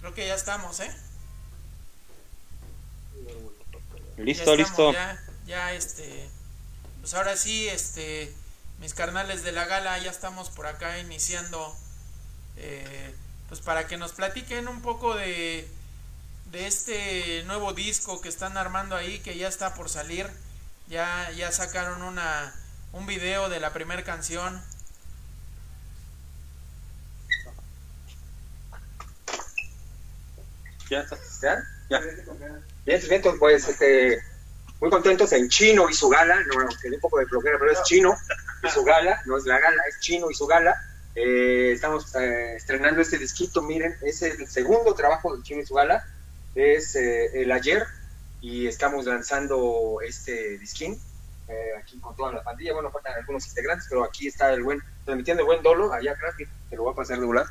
[0.00, 0.90] Creo que ya estamos, ¿eh?
[4.18, 4.92] Listo, listo.
[4.92, 6.28] Ya, ya, este,
[7.00, 8.32] pues ahora sí, este,
[8.80, 11.76] mis carnales de la gala, ya estamos por acá iniciando,
[12.56, 13.14] eh,
[13.48, 15.68] pues para que nos platiquen un poco de,
[16.52, 20.30] de este nuevo disco que están armando ahí, que ya está por salir.
[20.88, 22.54] Ya, ya sacaron una,
[22.92, 24.62] un video de la primera canción.
[30.88, 31.04] ¿Ya?
[31.42, 31.64] ¿Ya?
[31.90, 32.00] Ya.
[32.84, 34.22] Bien, bien, pues este,
[34.80, 37.82] muy contentos en Chino y su gala, no, que un poco de flojera, pero es
[37.82, 38.16] Chino
[38.62, 40.74] y su gala, no es la gala, es Chino y su gala.
[41.14, 45.74] Eh, estamos eh, estrenando este disquito, miren, es el segundo trabajo de Chino y su
[45.74, 46.06] gala,
[46.54, 47.86] es eh, el ayer,
[48.40, 51.00] y estamos lanzando este disquín
[51.78, 55.42] aquí con toda la pandilla, bueno, faltan algunos integrantes, pero aquí está el buen, transmitiendo
[55.42, 57.46] el buen Dolo, allá atrás, te lo voy a pasar de volar.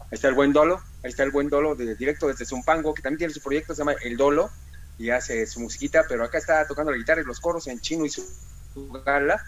[0.00, 3.02] Ahí está el buen Dolo, ahí está el buen Dolo de directo desde Zumpango, que
[3.02, 4.50] también tiene su proyecto, se llama El Dolo,
[4.98, 8.04] y hace su musiquita, pero acá está tocando la guitarra y los coros en chino
[8.04, 8.24] y su,
[9.04, 9.42] gala.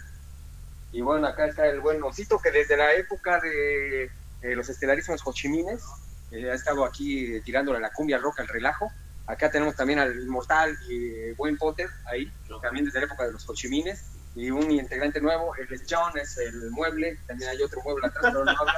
[0.91, 4.09] Y bueno, acá está el buen Osito, que desde la época de,
[4.55, 5.83] los estelarísimos Hochimines,
[6.31, 8.91] eh, ha estado aquí tirándole la cumbia roca, el relajo.
[9.27, 12.31] Acá tenemos también al Inmortal y buen Potter, ahí,
[12.61, 14.03] también desde la época de los Hochimines.
[14.35, 18.43] Y un integrante nuevo, el John, es el mueble, también hay otro mueble atrás, pero
[18.45, 18.75] no habla.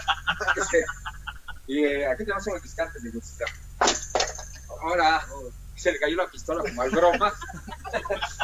[1.68, 3.44] Y eh, aquí tenemos unos piscantes de música.
[4.82, 5.26] Ahora
[5.76, 7.34] se le cayó la pistola como al broma,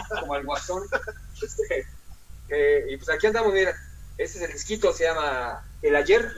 [0.20, 0.84] como al guasón.
[1.42, 1.88] Este,
[2.50, 3.74] eh, y pues aquí andamos, mira,
[4.18, 6.30] ese es el disquito, se llama El Ayer.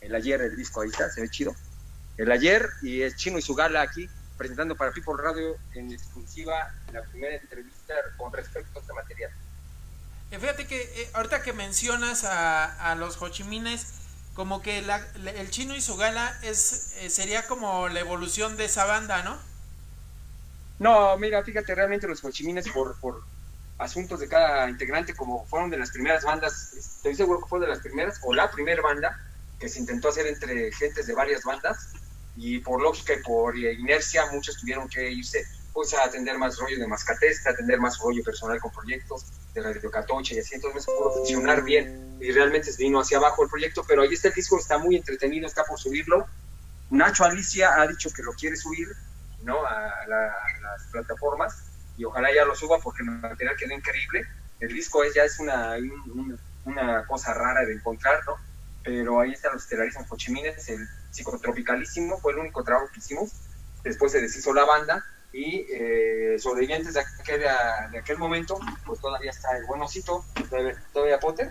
[0.00, 1.54] El Ayer, el disco, ahí está, se ve chido.
[2.16, 6.72] El Ayer, y es Chino y su gala aquí, presentando para People Radio en exclusiva
[6.92, 9.30] la primera entrevista con respecto a este material.
[10.30, 13.94] fíjate que ahorita que mencionas a, a los Hochimines,
[14.34, 18.84] como que el chino y su gala es eh, sería como la evolución de esa
[18.84, 19.38] banda, ¿no?
[20.80, 23.22] No, mira, fíjate, realmente los Hochimines por, por
[23.78, 27.68] asuntos de cada integrante, como fueron de las primeras bandas, estoy seguro que fue de
[27.68, 29.20] las primeras, o la primera banda
[29.60, 31.92] que se intentó hacer entre gentes de varias bandas,
[32.36, 36.78] y por lógica y por inercia muchos tuvieron que irse pues a atender más rollo
[36.78, 41.12] de mascatesta, atender más rollo personal con proyectos de Radio Catoche y así, entonces pudo
[41.12, 44.56] funcionar bien y realmente se vino hacia abajo el proyecto, pero ahí está el disco,
[44.56, 46.26] está muy entretenido, está por subirlo.
[46.90, 48.86] Nacho Alicia ha dicho que lo quiere subir
[49.42, 49.66] ¿no?
[49.66, 51.64] a, las plataformas
[51.96, 54.26] y ojalá ya lo suba porque el material quedó increíble.
[54.60, 55.74] El disco es, ya es una,
[56.64, 58.36] una cosa rara de encontrar, ¿no?
[58.84, 63.30] Pero ahí están los telarismos Cochimines, el psicotropicalísimo fue el único trabajo que hicimos.
[63.82, 69.30] Después se deshizo la banda y eh, sobrevivientes de aquel, de aquel momento, pues todavía
[69.30, 71.50] está el buenosito, todavía, todavía Potter,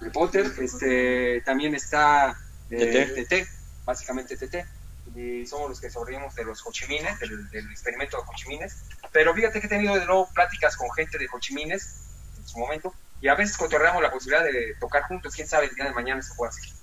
[0.00, 2.36] el Potter, este, también está
[2.70, 3.46] eh, TT,
[3.84, 4.66] básicamente TT,
[5.14, 9.60] y somos los que sobrevivimos de los Hochimines, del, del, experimento de Hochimines, pero fíjate
[9.60, 12.06] que he tenido de nuevo pláticas con gente de Hochimines
[12.38, 15.74] en su momento, y a veces cotorreamos la posibilidad de tocar juntos, quién sabe el
[15.74, 16.79] día de mañana se puede hacer.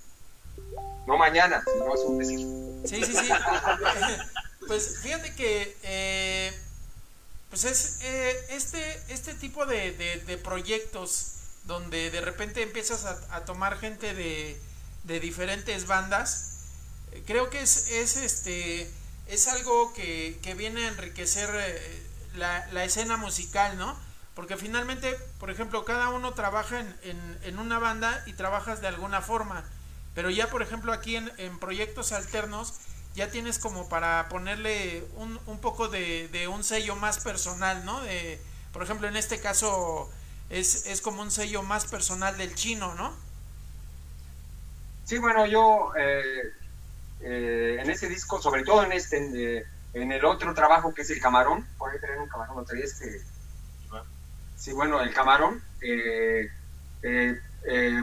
[1.06, 2.38] No mañana, sino es un decir.
[2.84, 3.32] Sí, sí, sí.
[4.68, 6.52] Pues fíjate que eh,
[7.48, 11.32] pues es eh, este, este tipo de, proyectos
[11.64, 14.60] donde de repente empiezas a, tomar gente de,
[15.04, 16.58] de, diferentes bandas,
[17.12, 18.90] eh, creo que es, es, este,
[19.26, 21.48] es algo que, que viene a enriquecer
[22.34, 23.98] la, la, escena musical, ¿no?
[24.34, 28.88] Porque finalmente, por ejemplo, cada uno trabaja en, en, en, una banda y trabajas de
[28.88, 29.64] alguna forma.
[30.18, 32.74] Pero ya, por ejemplo, aquí en, en proyectos alternos,
[33.14, 38.00] ya tienes como para ponerle un, un poco de, un sello más personal, ¿no?
[38.00, 38.40] De,
[38.72, 40.10] por ejemplo, en este caso
[40.50, 43.14] es, es como un sello más personal del chino, ¿no?
[45.04, 46.52] Sí, bueno, yo eh,
[47.20, 49.64] eh, en ese disco, sobre todo en este, en, eh,
[49.94, 52.86] en, el otro trabajo que es el camarón, por ahí tener un camarón, no traía
[52.86, 53.22] este.
[54.56, 55.62] Sí, bueno, el camarón,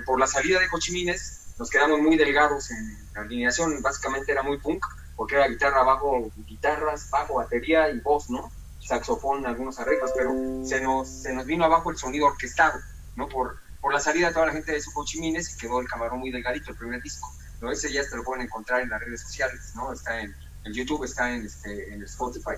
[0.06, 4.58] por la salida de Cochimines, nos quedamos muy delgados en la alineación, básicamente era muy
[4.58, 4.86] punk
[5.16, 8.52] porque era guitarra, bajo, guitarras, bajo, batería y voz, ¿no?
[8.82, 10.34] Saxofón, algunos arreglos, pero
[10.66, 12.80] se nos, se nos vino abajo el sonido orquestado,
[13.16, 13.30] ¿no?
[13.30, 16.20] Por, por la salida de toda la gente de su Cochimines y quedó el camarón
[16.20, 17.32] muy delgadito, el primer disco.
[17.62, 17.72] ¿no?
[17.72, 19.94] Ese ya se lo pueden encontrar en las redes sociales, ¿no?
[19.94, 20.36] Está en,
[20.66, 22.56] en YouTube, está en, este, en Spotify.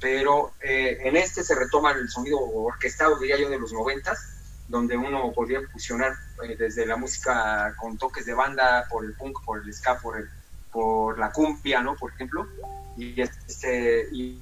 [0.00, 4.18] Pero eh, en este se retoma el sonido orquestado, diría yo, de los noventas,
[4.68, 6.12] donde uno podría fusionar
[6.44, 10.18] eh, desde la música con toques de banda, por el punk, por el ska, por
[10.18, 10.28] el
[10.70, 11.96] por la cumbia, ¿no?
[11.96, 12.46] Por ejemplo.
[12.96, 14.40] Y, este, y,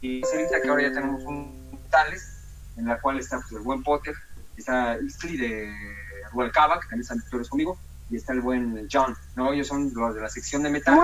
[0.00, 2.44] y, que ahora ya tenemos un tales,
[2.76, 4.14] en la cual está pues, el buen Potter,
[4.56, 5.72] está Ixtli de
[6.32, 7.78] Rualcaba, que también están actores conmigo,
[8.10, 9.52] y está el buen John, ¿no?
[9.52, 10.98] Ellos son los de la sección de metal.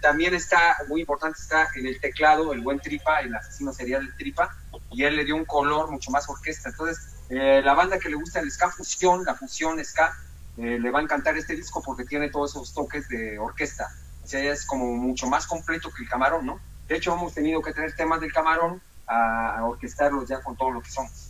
[0.00, 4.56] También está, muy importante, está en el teclado el buen Tripa, el asesino serial Tripa,
[4.90, 6.70] y él le dio un color mucho más orquesta.
[6.70, 10.18] Entonces, eh, la banda que le gusta el ska fusión, la fusión ska,
[10.56, 13.88] eh, le va a encantar este disco porque tiene todos esos toques de orquesta.
[14.24, 16.60] O sea, es como mucho más completo que el camarón, ¿no?
[16.88, 20.82] De hecho, hemos tenido que tener temas del camarón a, orquestarlos ya con todo lo
[20.82, 21.28] que somos.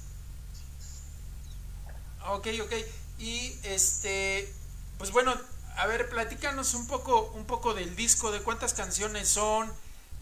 [2.28, 2.72] Ok, ok.
[3.18, 4.50] Y este,
[4.96, 5.34] pues bueno,
[5.76, 9.70] a ver, platícanos un poco, un poco del disco, de cuántas canciones son.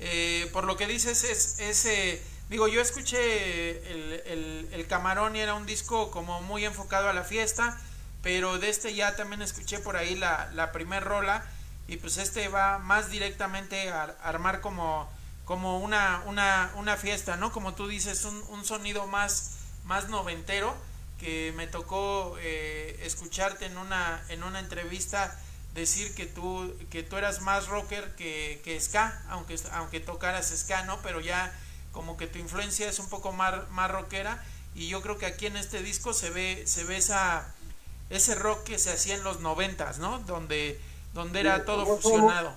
[0.01, 5.55] Eh, por lo que dices, es, ese digo, yo escuché el, el, Camarón y era
[5.55, 7.79] un disco como muy enfocado a la fiesta,
[8.23, 11.45] pero de este ya también escuché por ahí la, la primer rola
[11.89, 15.11] y pues este va más directamente a, armar como,
[15.45, 17.53] como una, una, una, fiesta, ¿no?
[17.53, 20.75] Como tú dices, un, sonido más, más noventero
[21.19, 25.37] que me tocó eh, escucharte en una, en una entrevista
[25.75, 30.85] decir que tú, que tú eras más rocker que, que ska, aunque, aunque tocaras ska,
[30.85, 31.01] ¿no?
[31.03, 31.53] Pero ya
[31.99, 34.41] como que tu influencia es un poco más, más rockera
[34.73, 37.53] y yo creo que aquí en este disco se ve, se ve esa,
[38.09, 40.21] ese rock que se hacía en los noventas, ¿no?
[40.21, 40.81] Donde,
[41.13, 42.57] donde era todo fusionado.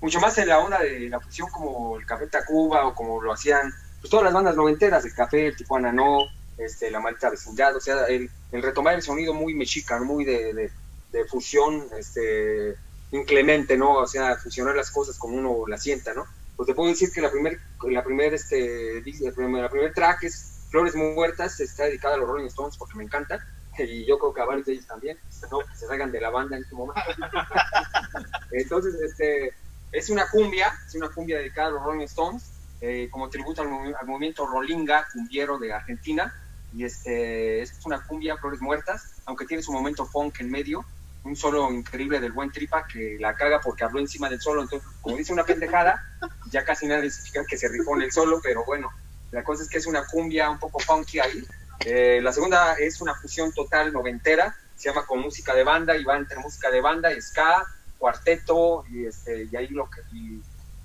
[0.00, 3.34] Mucho más en la onda de la fusión como el Café Tacuba o como lo
[3.34, 3.70] hacían
[4.00, 6.24] pues, todas las bandas noventeras, el Café, el Tijuana No,
[6.56, 10.70] este, la Malta Vecindad, o sea, el, retomar el sonido muy mexicano, muy de,
[11.12, 12.76] de, fusión este,
[13.10, 13.96] inclemente, ¿no?
[13.96, 16.24] O sea, fusionar las cosas como uno la sienta, ¿no?
[16.62, 17.58] Pues te puedo decir que la primer,
[17.90, 22.28] la primer, este, la primer, la primer track es Flores Muertas, está dedicada a los
[22.28, 23.44] Rolling Stones porque me encanta,
[23.78, 25.18] y yo creo que a varios de ellos también,
[25.50, 27.02] no que se salgan de la banda en este momento.
[28.52, 29.52] Entonces, este,
[29.90, 33.68] es una cumbia, es una cumbia dedicada a los Rolling Stones, eh, como tributo al,
[34.06, 36.32] movimiento Rolinga, cumbiero de Argentina,
[36.72, 40.84] y este, es una cumbia, Flores Muertas, aunque tiene su momento funk en medio,
[41.24, 44.88] un solo increíble del buen Tripa que la caga porque habló encima del solo, entonces
[45.00, 46.04] como dice una pendejada,
[46.50, 48.90] ya casi nadie significa que se rifó en el solo, pero bueno,
[49.30, 51.46] la cosa es que es una cumbia un poco funky ahí.
[51.84, 56.04] Eh, la segunda es una fusión total noventera, se llama con música de banda y
[56.04, 57.64] va entre música de banda, ska,
[57.98, 60.42] cuarteto y, este, y ahí lo que y,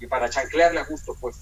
[0.07, 1.37] para chanclearle a gusto pues.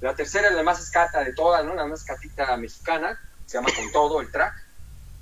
[0.00, 1.74] La tercera es la más escata de todas, ¿no?
[1.74, 4.54] La más escatita mexicana, se llama Con Todo el track.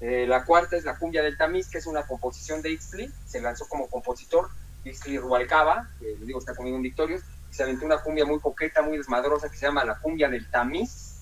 [0.01, 3.41] Eh, la cuarta es La Cumbia del Tamiz, que es una composición de Ixtli, se
[3.41, 4.49] lanzó como compositor,
[4.85, 8.83] Ixtli Rubalcaba, que le digo está conmigo en Victorios, se aventó una cumbia muy coqueta,
[8.83, 11.17] muy desmadrosa, que se llama La Cumbia del Tamiz.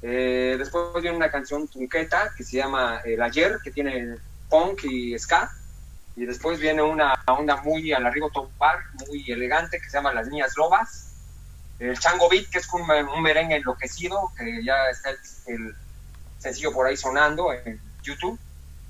[0.00, 4.16] Eh, después viene una canción tunqueta que se llama El Ayer, que tiene
[4.48, 5.50] punk y ska.
[6.16, 10.28] Y después viene una onda muy al arriba topar, muy elegante, que se llama Las
[10.28, 11.12] Niñas Lobas.
[11.78, 15.10] El Chango Beat, que es un, un merengue enloquecido, que ya está
[15.46, 15.74] el
[16.38, 18.38] sencillo por ahí sonando en YouTube.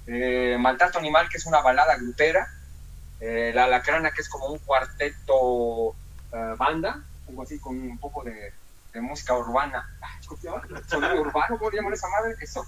[0.07, 2.49] Eh, Maltrato Animal, que es una balada grupera.
[3.21, 5.95] Eh, la Lacrana, que es como un cuarteto
[6.33, 8.53] eh, banda, algo así con un poco de,
[9.01, 9.89] música urbana.
[10.87, 12.35] Sonido urbano, ¿cómo llamar esa madre?
[12.41, 12.67] Eso.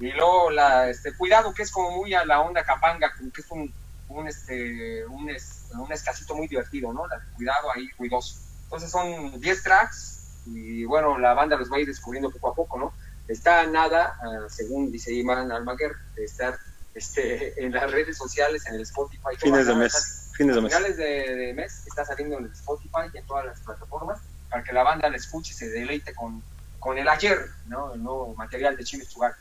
[0.00, 3.40] Y luego la, este, Cuidado, que es como muy a la onda capanga, como que
[3.40, 3.72] es un,
[4.08, 5.28] un, este, un,
[5.72, 7.06] un escasito muy divertido, ¿no?
[7.06, 8.36] La, cuidado ahí, ruidoso.
[8.64, 12.54] Entonces son 10 tracks y bueno, la banda los va a ir descubriendo poco a
[12.54, 12.92] poco, ¿no?
[13.28, 16.58] Está nada, ah, según dice Iman Almaguer, de estar
[16.94, 19.36] este, en las redes sociales, en el Spotify.
[19.38, 20.30] Fines de mes.
[20.36, 20.72] Fines de mes.
[20.72, 24.20] Finales de, mes está saliendo en el Spotify y en todas las plataformas
[24.50, 26.42] para que la banda la escuche y se deleite con,
[26.78, 27.94] con el ayer, ¿no?
[27.94, 29.34] el nuevo material de Chile Chugar.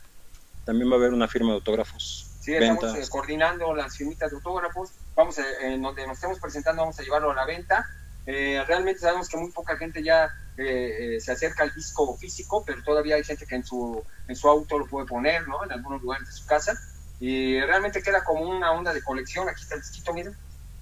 [0.65, 2.31] También va a haber una firma de autógrafos.
[2.41, 4.91] Sí, estamos eh, coordinando las firmitas de autógrafos.
[5.15, 7.85] Vamos a, en donde nos estemos presentando, vamos a llevarlo a la venta.
[8.29, 12.83] Eh, realmente sabemos que muy poca gente ya eh, se acerca al disco físico, pero
[12.83, 15.63] todavía hay gente que en su, en su auto lo puede poner, ¿no?
[15.63, 16.77] En algunos lugares de su casa.
[17.21, 19.47] Y realmente queda como una onda de colección.
[19.47, 20.35] Aquí está el disquito, miren.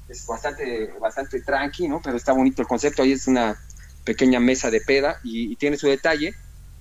[0.09, 2.01] Es bastante, bastante tranqui, ¿no?
[2.01, 3.03] Pero está bonito el concepto.
[3.03, 3.55] Ahí es una
[4.03, 6.33] pequeña mesa de peda y, tiene su detalle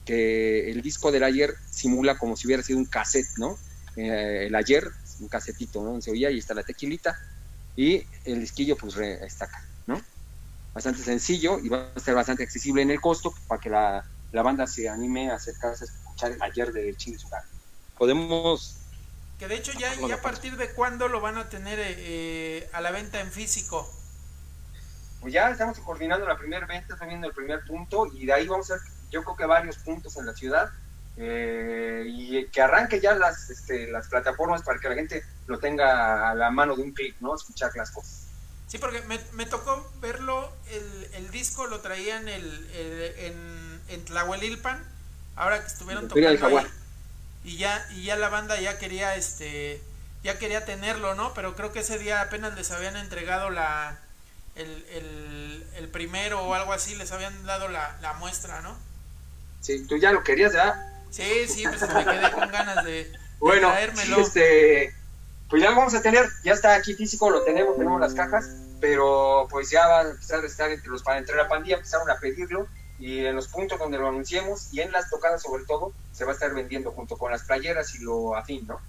[0.07, 3.59] que el disco del ayer simula como si hubiera sido un cassette, ¿no?
[3.97, 4.85] Eh, el ayer,
[5.21, 6.01] un casetito, ¿no?
[6.01, 7.19] Se oía y está la tequilita
[7.77, 9.63] y el disquillo pues está acá.
[10.75, 14.43] Bastante sencillo y va a ser bastante accesible en el costo para que la, la
[14.43, 17.19] banda se anime a acercarse a escuchar el ayer de Chile.
[17.97, 18.77] Podemos...
[19.39, 22.71] Que de hecho ya, ya a partir de cuándo lo van a tener eh, eh,
[22.73, 23.89] a la venta en físico.
[25.21, 28.47] Pues ya estamos coordinando la primera venta, estamos viendo el primer punto y de ahí
[28.47, 30.71] vamos a ver, yo creo que varios puntos en la ciudad
[31.17, 36.31] eh, y que arranque ya las, este, las plataformas para que la gente lo tenga
[36.31, 37.35] a la mano de un clic, ¿no?
[37.35, 38.24] Escuchar las cosas.
[38.67, 42.71] Sí, porque me, me tocó verlo, el, el, disco lo traía en, el,
[43.19, 44.83] en, en Tlahuelilpan
[45.37, 46.67] ahora que estuvieron tocando ahí,
[47.45, 49.83] y ya y ya la banda ya quería este
[50.23, 51.35] ya quería tenerlo, ¿no?
[51.35, 53.99] Pero creo que ese día apenas les habían entregado la
[54.55, 58.77] el, el, el primero o algo así, les habían dado la, la muestra, ¿no?
[59.61, 60.77] Sí, tú ya lo querías, ¿verdad?
[61.11, 64.25] Sí, sí, pues me quedé con ganas de, de Bueno, traérmelo.
[64.25, 64.95] sí, este,
[65.49, 68.49] pues ya lo vamos a tener, ya está aquí físico, lo tenemos, tenemos las cajas,
[68.81, 72.11] pero pues ya va a empezar a estar entre los para entre la pandilla, empezaron
[72.11, 72.67] a pedirlo
[72.99, 76.31] y en los puntos donde lo anunciemos y en las tocadas sobre todo se va
[76.33, 78.81] a estar vendiendo junto con las playeras y lo afín, ¿no?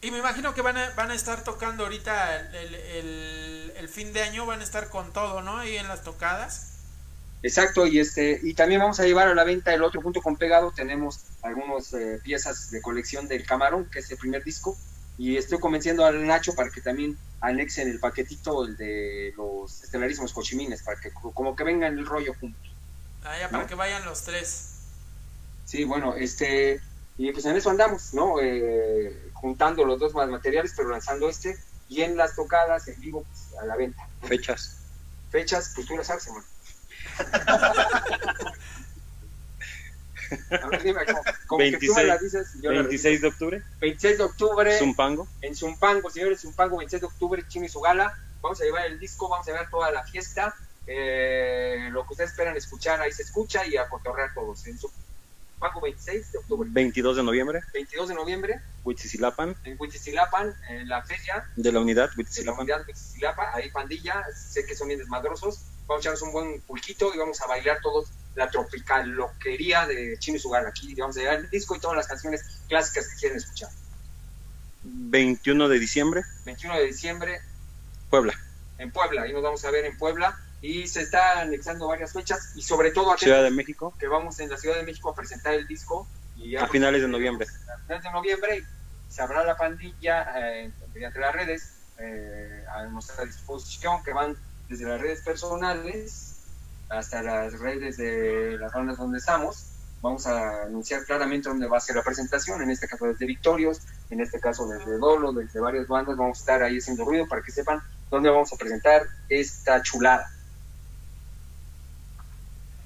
[0.00, 3.88] Y me imagino que van a, van a estar tocando ahorita el, el, el- el
[3.88, 5.56] fin de año, van a estar con todo, ¿no?
[5.58, 6.72] Ahí en las tocadas.
[7.42, 10.36] Exacto, y este y también vamos a llevar a la venta el otro punto con
[10.36, 14.76] pegado, tenemos algunas eh, piezas de colección del Camarón, que es el primer disco,
[15.18, 20.32] y estoy convenciendo al Nacho para que también anexen el paquetito el de los estelarísimos
[20.32, 22.72] cochimines, para que como que vengan el rollo juntos.
[23.24, 23.68] Ah, ya para ¿No?
[23.68, 24.76] que vayan los tres.
[25.64, 26.80] Sí, bueno, este,
[27.18, 28.40] y pues en eso andamos, ¿no?
[28.40, 31.58] Eh, juntando los dos más materiales, pero lanzando este,
[31.88, 34.08] y en las tocadas en vivo pues, a la venta.
[34.22, 34.76] Fechas.
[35.30, 36.46] Fechas, pues tú las sabes, hermano.
[40.62, 43.28] A ver, dime, como, como que tú me 26, las dices, yo las 26 de
[43.28, 45.28] octubre, 26 de octubre Zumpango.
[45.40, 48.12] en Zumpango, señores, Zumpango, 26 de octubre, Chino y su gala.
[48.42, 50.54] Vamos a llevar el disco, vamos a llevar toda la fiesta.
[50.86, 54.66] Eh, lo que ustedes esperan escuchar, ahí se escucha y a cotorrear todos.
[54.66, 56.68] En Zumpango, 26 de octubre.
[56.72, 62.10] 22 de noviembre, 22 de noviembre, Huitzilapan, en Huitzilapan, en la feria de la unidad
[62.14, 62.84] de la unidad
[63.54, 65.60] ahí pandilla, sé que son bien desmadrosos.
[65.86, 68.08] Vamos a echarnos un buen pulquito y vamos a bailar todos
[68.38, 70.68] la tropical loquería de Chino y su gala.
[70.68, 73.68] Aquí vamos a llevar el disco y todas las canciones clásicas que quieren escuchar.
[74.84, 77.40] 21 de diciembre, 21 de diciembre,
[78.08, 78.32] Puebla.
[78.78, 79.22] en Puebla.
[79.22, 80.38] Ahí nos vamos a ver en Puebla.
[80.62, 84.38] Y se está anexando varias fechas y sobre todo atentos Ciudad de México, que vamos
[84.40, 86.06] en la Ciudad de México a presentar el disco.
[86.36, 87.46] Y a finales de noviembre.
[87.74, 88.64] A finales de noviembre
[89.08, 94.36] se habrá la pandilla eh, mediante las redes eh, a nuestra disposición que van
[94.68, 96.37] desde las redes personales
[96.88, 99.66] hasta las redes de las bandas donde estamos.
[100.00, 103.80] Vamos a anunciar claramente dónde va a ser la presentación, en este caso desde Victorios,
[104.10, 107.42] en este caso desde Dolo, desde varias bandas, vamos a estar ahí haciendo ruido para
[107.42, 110.30] que sepan dónde vamos a presentar esta chulada.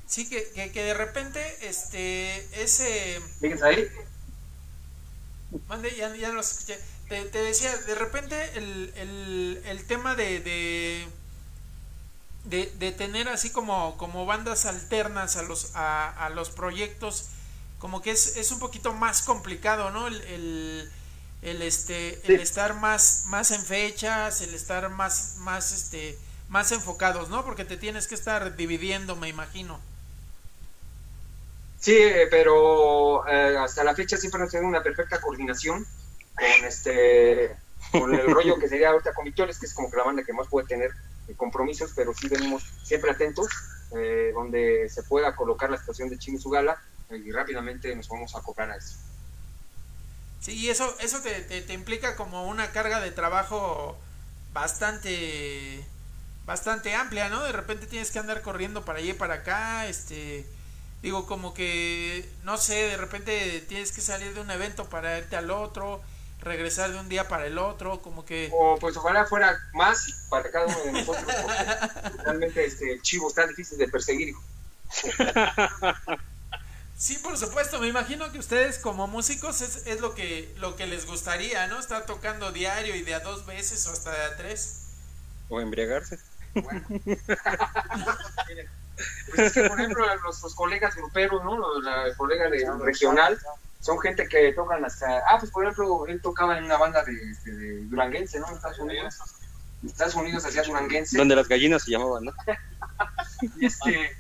[0.06, 3.20] Sí, que, que, que de repente, este, ese...
[3.62, 3.88] Ahí,
[5.68, 6.78] Mande, ya, ya lo escuché.
[7.08, 11.06] Te, te decía, de repente el, el, el tema de, de,
[12.44, 17.28] de, de tener así como, como bandas alternas a los, a, a los proyectos,
[17.78, 20.08] como que es, es un poquito más complicado, ¿no?
[20.08, 20.92] El, el,
[21.42, 22.40] el, este, el Sí.
[22.40, 26.18] estar más, más en fechas, el estar más, más, este,
[26.48, 27.44] más enfocados, ¿no?
[27.44, 29.80] Porque te tienes que estar dividiendo, me imagino.
[31.78, 35.84] Sí, eh, pero eh, hasta la fecha siempre hemos tenido una perfecta coordinación
[36.36, 37.61] con este
[37.92, 40.48] con el rollo que sería ahorita con que es como que la banda que más
[40.48, 40.90] puede tener
[41.28, 43.48] eh, compromisos, pero sí venimos siempre atentos,
[43.94, 47.94] eh, donde se pueda colocar la situación de Chino y su gala, eh, y rápidamente
[47.94, 48.96] nos vamos a acoplar a eso.
[50.40, 53.96] Sí, y eso, eso te, te, te implica como una carga de trabajo
[54.52, 55.84] bastante
[56.44, 57.42] bastante amplia, ¿no?
[57.44, 60.44] De repente tienes que andar corriendo para allá y para acá, este
[61.02, 65.36] digo como que no sé, de repente tienes que salir de un evento para irte
[65.36, 66.00] al otro,
[66.42, 70.50] regresar de un día para el otro, como que O pues ojalá fuera más para
[70.50, 74.42] cada uno de nosotros, porque realmente este, el chivo está difícil de perseguir, hijo.
[76.96, 80.86] Sí, por supuesto, me imagino que ustedes como músicos es, es lo que lo que
[80.86, 81.80] les gustaría, ¿no?
[81.80, 84.82] Estar tocando diario y de a dos veces o hasta de a tres.
[85.48, 86.18] O embriagarse.
[86.54, 86.86] Bueno.
[86.94, 87.18] Pues
[89.38, 91.56] es que, por ejemplo, los, los colegas gruperos, ¿no?
[91.56, 93.36] Los- La colega de regional,
[93.82, 95.18] son gente que tocan hasta.
[95.28, 97.12] Ah, pues por ejemplo, él tocaba en una banda de,
[97.44, 98.48] de, de duranguense, ¿no?
[98.48, 99.18] En Estados Unidos.
[99.82, 101.18] En Estados Unidos hacía duranguense.
[101.18, 102.32] Donde las gallinas se llamaban, ¿no?
[103.58, 104.16] Y este,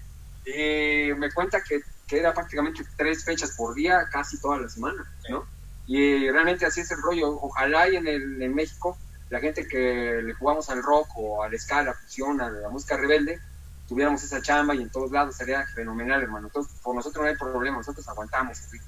[0.46, 5.08] eh, me cuenta que, que era prácticamente tres fechas por día, casi toda la semana,
[5.30, 5.46] ¿no?
[5.86, 7.38] Y eh, realmente así es el rollo.
[7.40, 8.98] Ojalá y en, el, en México
[9.30, 12.68] la gente que le jugamos al rock o al ska, a la fusión, a la
[12.68, 13.40] música rebelde,
[13.88, 16.48] tuviéramos esa chamba y en todos lados sería fenomenal, hermano.
[16.48, 18.58] Entonces, por nosotros no hay problema, nosotros aguantamos.
[18.58, 18.78] ¿sí?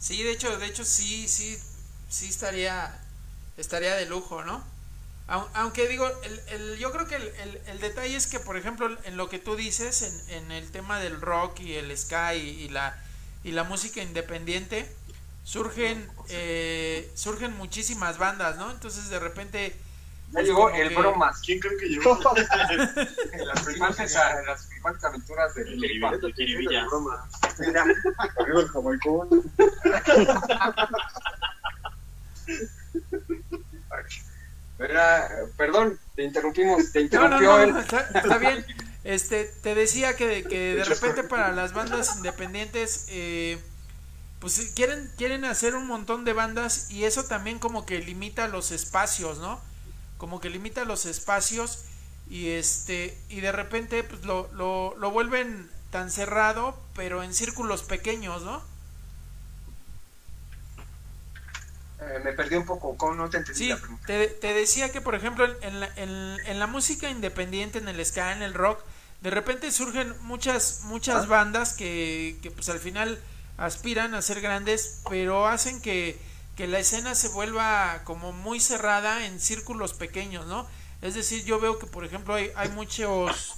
[0.00, 1.58] Sí, de hecho, de hecho sí, sí,
[2.08, 2.98] sí estaría,
[3.58, 4.64] estaría de lujo, ¿no?
[5.28, 9.16] Au- Aunque digo, el, el- yo creo que el, detalle es que, por ejemplo, en
[9.18, 12.68] lo que tú dices, en, en el tema del rock y el ska y, y
[12.70, 13.02] la,
[13.44, 14.90] y la música independiente,
[15.44, 18.70] surgen, eh, surgen muchísimas bandas, ¿no?
[18.72, 19.76] Entonces de repente
[20.32, 21.40] Ya llegó el que- bromas.
[21.44, 22.18] ¿Quién creen que llegó?
[23.32, 24.16] En las flipantes
[25.04, 26.16] aventuras de Felipa.
[26.16, 26.86] De Jiribilla.
[27.58, 27.84] Mira,
[28.38, 29.28] Arriba el jamaicón.
[34.78, 37.76] Era- perdón, te interrumpimos, te No, no, interrumpió no, él.
[37.76, 38.64] está, está bien.
[39.04, 43.58] Este, te decía que, que de repente para las bandas independientes, eh,
[44.40, 48.70] pues quieren, quieren hacer un montón de bandas y eso también como que limita los
[48.72, 49.60] espacios, ¿no?
[50.20, 51.80] Como que limita los espacios
[52.28, 57.82] y este, y de repente pues lo, lo, lo vuelven tan cerrado, pero en círculos
[57.82, 58.62] pequeños, ¿no?
[62.00, 64.06] Eh, me perdí un poco, ¿cómo no te entendí Sí, la pregunta?
[64.06, 68.04] te, te decía que por ejemplo en, la, en- en la música independiente, en el
[68.04, 68.80] ska, en el rock,
[69.20, 73.22] de repente surgen muchas muchas bandas que, que pues al final
[73.58, 76.18] aspiran a ser grandes, pero hacen que,
[76.56, 80.66] que la escena se vuelva como muy cerrada en círculos pequeños, ¿no?
[81.02, 83.54] Es decir, yo veo que por ejemplo hay, muchos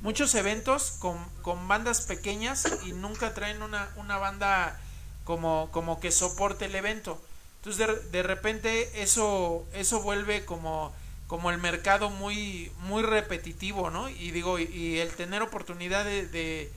[0.00, 4.78] muchos eventos con, con bandas pequeñas y nunca traen una, una banda
[5.24, 7.20] como, como que soporte el evento.
[7.56, 10.92] Entonces de, de repente eso, eso vuelve como,
[11.26, 14.08] como el mercado muy, muy repetitivo, ¿no?
[14.08, 16.70] Y digo, y, y el tener oportunidad de, de,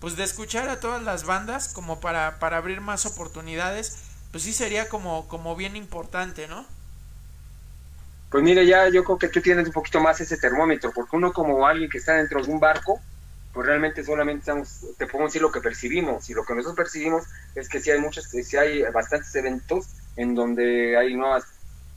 [0.00, 3.98] pues de escuchar a todas las bandas como para, para abrir más oportunidades,
[4.36, 6.66] pues sí sería como, como bien importante, ¿no?
[8.30, 11.32] Pues mira, ya yo creo que tú tienes un poquito más ese termómetro, porque uno
[11.32, 13.00] como alguien que está dentro de un barco,
[13.54, 17.24] pues realmente solamente estamos, te podemos decir lo que percibimos, y lo que nosotros percibimos
[17.54, 21.44] es que sí hay muchos, sí hay bastantes eventos en donde hay nuevas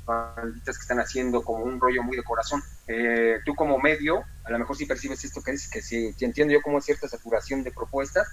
[0.05, 2.63] banditas que están haciendo como un rollo muy de corazón.
[2.87, 6.53] Eh, tú como medio, a lo mejor sí percibes esto que dices, que sí, entiendo
[6.53, 8.29] yo como cierta saturación de propuestas,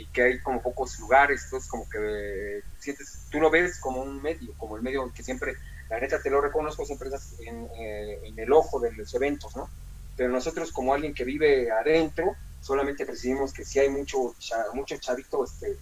[0.00, 4.00] y que hay como pocos lugares, entonces como que eh, sientes, tú lo ves como
[4.00, 5.56] un medio, como el medio que siempre
[5.90, 9.68] la neta te lo reconozco, siempre estás en, eh, el ojo de los eventos, ¿no?
[10.16, 14.34] Pero nosotros como alguien que vive adentro, solamente percibimos que sí hay mucho,
[14.72, 15.76] mucho chavito este,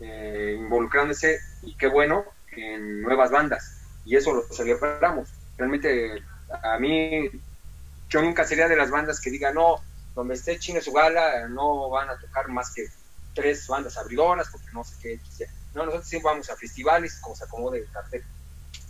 [0.00, 5.28] eh, involucrándose y qué bueno en nuevas bandas y eso lo celebramos.
[5.56, 6.22] Realmente
[6.62, 7.28] a mí,
[8.08, 9.80] yo nunca sería de las bandas que digan, no,
[10.14, 12.86] donde esté Chino su gala, no van a tocar más que
[13.36, 15.20] tres bandas abridoras porque no sé qué.
[15.20, 15.52] quisiera.
[15.74, 18.24] No, nosotros siempre vamos a festivales como se acomode el cartel.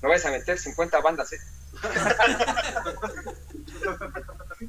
[0.00, 1.40] No vayas a meter 50 bandas, ¿eh?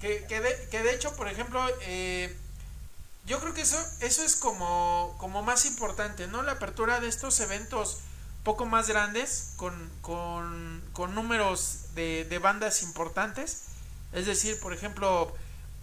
[0.00, 2.36] Que, que, de, que de hecho, por ejemplo, eh,
[3.24, 6.42] yo creo que eso, eso es como, como más importante, ¿no?
[6.42, 8.00] La apertura de estos eventos
[8.42, 13.66] poco más grandes, con, con, con números de bandas importantes.
[14.12, 15.32] Es decir, por ejemplo,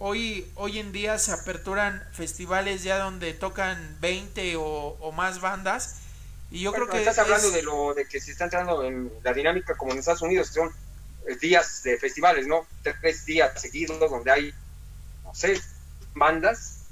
[0.00, 5.98] hoy, hoy en día se aperturan festivales ya donde tocan 20 o, o más bandas.
[6.50, 6.98] Y yo Bueno, creo que...
[6.98, 9.98] estás hablando es- de lo de que se está entrando en la dinámica como en
[9.98, 10.68] Estados Unidos, que son
[11.28, 12.66] eh, días de festivales, ¿no?
[12.82, 14.54] Tres días seguidos donde hay,
[15.24, 15.60] no sé,
[16.14, 16.88] bandas,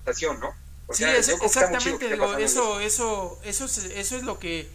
[0.00, 0.54] estación, ¿no?
[0.86, 4.68] O Sí, sea, es- exactamente, digo, eso, eso, eso es, eso es lo que,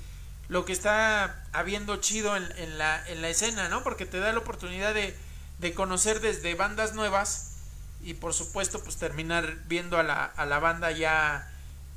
[0.47, 3.83] lo que está habiendo chido en, en la, en la escena, ¿no?
[3.83, 5.13] Porque te da la oportunidad de,
[5.59, 7.51] de conocer desde bandas nuevas
[8.01, 11.49] y por supuesto pues terminar viendo a la, a la banda ya,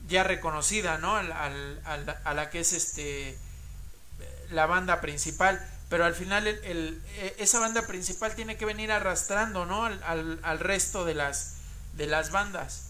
[0.08, 1.16] ya reconocida, ¿no?
[1.16, 3.36] Al, al- al- a la que es este
[4.50, 5.60] la banda principal.
[5.90, 9.84] Pero al final el, el- eh, esa banda principal tiene que venir arrastrando, ¿no?
[9.86, 11.56] Al, al, al resto de las,
[11.94, 12.84] de las bandas.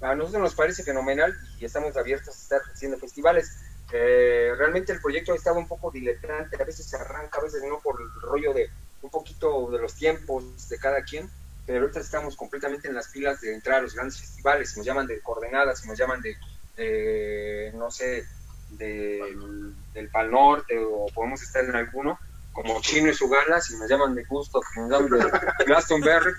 [0.00, 3.50] a nosotros nos parece fenomenal y estamos abiertos a estar haciendo festivales.
[3.92, 7.80] Eh, realmente el proyecto estaba un poco diletante, a veces se arranca, a veces no
[7.80, 8.70] por el rollo de
[9.06, 11.30] un poquito de los tiempos de cada quien,
[11.66, 14.86] pero ahorita estamos completamente en las pilas de entrar a los grandes festivales, si nos
[14.86, 16.36] llaman de coordenadas, si nos llaman de,
[16.76, 18.24] de, no sé,
[18.70, 22.18] de- del Pal Norte o podemos estar en alguno,
[22.52, 26.32] como Chino y su gala, si nos llaman de gusto, si nos llaman de Glastonbury,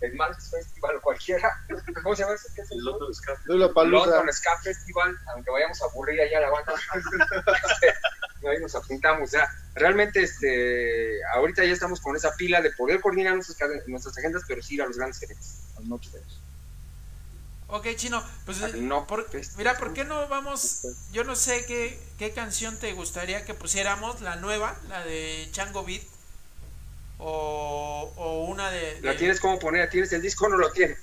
[0.00, 1.52] el Marx Festival o cualquiera.
[2.02, 2.48] ¿Cómo se llama ese?
[2.54, 3.38] ¿Qué es el El otro escape.
[3.44, 4.06] Lola Palusa.
[4.16, 6.72] London Ska Festival, aunque vayamos a aburrir allá a la banda,
[8.48, 9.28] ahí nos apuntamos.
[9.28, 14.16] O sea, realmente, este, ahorita ya estamos con esa pila de poder coordinar nuestras, nuestras
[14.18, 15.46] agendas, pero sí ir a los grandes eventos.
[15.76, 16.12] a los noches.
[17.72, 20.88] Ok, chino, pues no por- mira, ¿por qué no vamos?
[21.12, 25.84] Yo no sé qué, qué canción te gustaría que pusiéramos, la nueva, la de Chango
[25.84, 26.02] Beat,
[27.18, 29.88] o, o una de, ¿La de- tienes cómo poner?
[29.88, 30.98] ¿Tienes el disco o no lo tienes?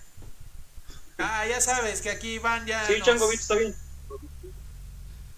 [1.19, 3.75] Ah, ya sabes que aquí Iván ya, Sí, nos, Chango Beat está bien.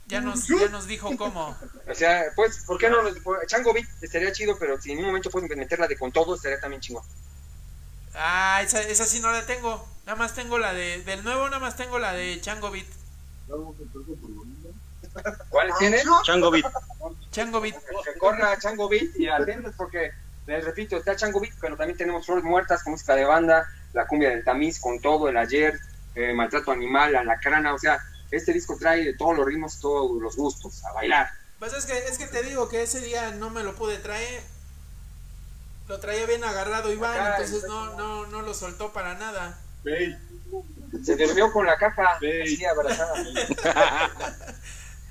[0.10, 1.56] Ya, nos, ya nos dijo cómo.
[1.88, 3.02] O sea, pues, ¿por qué no?
[3.02, 3.15] nos-
[3.48, 6.60] Chango Beat estaría chido, pero si en un momento pueden meterla de con todo, estaría
[6.60, 7.04] también chingón.
[8.15, 11.60] Ah, esa, esa sí no la tengo, nada más tengo la de, del nuevo, nada
[11.60, 12.88] más tengo la de Chango Beat.
[15.50, 16.04] ¿Cuáles tienes?
[16.24, 16.65] Chango Beat.
[17.32, 17.76] Chango Beat.
[18.04, 20.12] Que corra Chango Beat y atentos porque,
[20.48, 24.08] les repito, está Chango Beat, pero también tenemos Flores Muertas con música de banda, La
[24.08, 25.80] Cumbia del Tamiz con todo, El Ayer,
[26.15, 28.00] eh, Maltrato Animal, Alacrana, o sea,
[28.32, 31.30] este disco trae de todos los ritmos, todos los gustos, a bailar.
[31.60, 34.42] Pues es que, es que te digo que ese día no me lo pude traer.
[35.88, 39.60] Lo traía bien agarrado Iván, Acá, entonces no, no, no lo soltó para nada.
[41.04, 42.42] Se durmió con la caja, Sí.
[42.42, 43.13] así abrazada.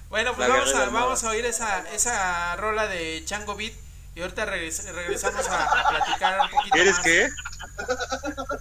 [0.08, 3.74] Bueno, pues vamos a, vamos a oír esa, esa rola de Chango Beat
[4.14, 7.02] y ahorita regres- regresamos a, a platicar un poquito ¿Quieres más.
[7.04, 7.28] qué?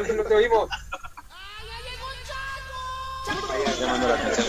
[0.00, 0.70] Vale, no te oímos.
[3.80, 4.46] Llamando la atención.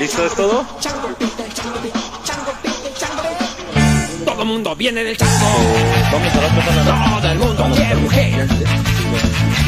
[0.00, 0.66] ¿Listo es todo?
[4.24, 5.46] Todo el mundo viene del chango,
[7.20, 8.48] todo el mundo quiere un G.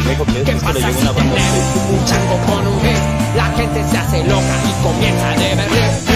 [0.05, 1.15] Me dijo que ¿Qué pasa si tenemos
[1.91, 3.37] un chango con un G?
[3.37, 6.12] La gente se hace loca y comienza a deberle.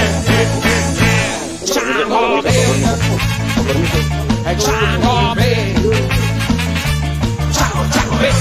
[1.77, 2.51] Shine Harvey.
[4.65, 5.75] Shine Harvey.
[7.53, 8.33] Shine Harvey.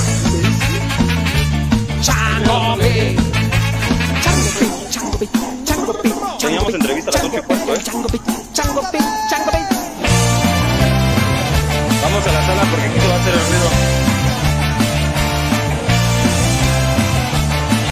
[2.02, 3.25] Shine Harvey.